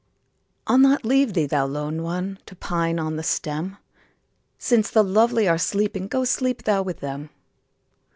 [0.65, 2.39] I'll not leave thee, thou lone one!
[2.47, 3.77] To pine on the stem;
[4.57, 7.29] Since the lovely are sleeping, Go sleep thou with them.